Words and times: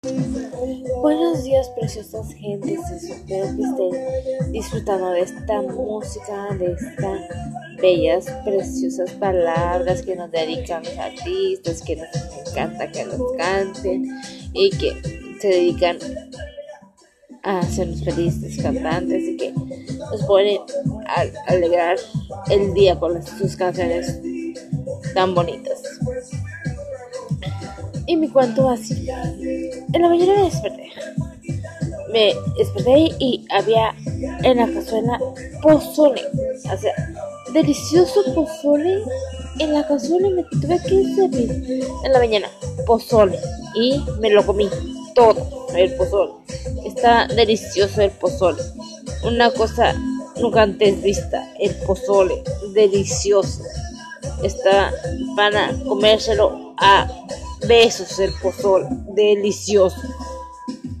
Buenos 0.00 1.42
días, 1.42 1.68
preciosas 1.70 2.32
gentes. 2.32 2.78
Espero 2.88 3.46
que 3.56 3.62
estén 3.62 4.52
disfrutando 4.52 5.10
de 5.10 5.22
esta 5.22 5.60
música, 5.60 6.54
de 6.56 6.72
estas 6.72 7.20
bellas, 7.82 8.26
preciosas 8.44 9.10
palabras 9.14 10.02
que 10.02 10.14
nos 10.14 10.30
dedican 10.30 10.84
los 10.84 10.96
artistas, 10.98 11.82
que 11.82 11.96
nos 11.96 12.08
encanta 12.48 12.92
que 12.92 13.06
los 13.06 13.20
canten 13.36 14.06
y 14.52 14.70
que 14.70 15.34
se 15.40 15.48
dedican 15.48 15.98
a 17.42 17.58
hacernos 17.58 18.04
felices 18.04 18.62
cantantes 18.62 19.24
y 19.24 19.36
que 19.36 19.50
nos 19.50 20.24
ponen 20.26 20.60
a 21.08 21.24
alegrar 21.50 21.98
el 22.50 22.72
día 22.72 22.96
con 23.00 23.20
sus 23.26 23.56
canciones 23.56 24.16
tan 25.12 25.34
bonitas. 25.34 25.67
Y 28.08 28.16
me 28.16 28.30
cuento 28.30 28.70
así. 28.70 29.06
En 29.92 30.00
la 30.00 30.08
mañana 30.08 30.32
me 30.36 30.44
desperté. 30.44 30.90
Me 32.10 32.34
desperté 32.56 33.14
y 33.18 33.44
había 33.50 33.94
en 34.44 34.56
la 34.56 34.66
cazuela 34.66 35.20
pozole. 35.60 36.22
O 36.72 36.78
sea, 36.78 36.94
delicioso 37.52 38.24
pozole. 38.34 39.02
En 39.58 39.74
la 39.74 39.86
cazuela 39.86 40.30
me 40.30 40.42
tuve 40.44 40.80
que 40.84 41.14
servir 41.14 41.84
en 42.02 42.12
la 42.12 42.18
mañana 42.18 42.48
pozole. 42.86 43.38
Y 43.74 44.00
me 44.20 44.30
lo 44.30 44.44
comí 44.46 44.70
todo, 45.14 45.68
el 45.76 45.94
pozole. 45.96 46.32
Está 46.86 47.26
delicioso 47.26 48.00
el 48.00 48.10
pozole. 48.12 48.62
Una 49.22 49.50
cosa 49.50 49.92
nunca 50.40 50.62
antes 50.62 51.02
vista, 51.02 51.46
el 51.60 51.74
pozole. 51.86 52.42
Delicioso. 52.72 53.62
Está 54.42 54.94
para 55.36 55.74
comérselo 55.86 56.74
a 56.78 57.06
besos 57.68 58.18
el 58.18 58.32
pozole. 58.32 58.88
Delicioso. 59.14 60.00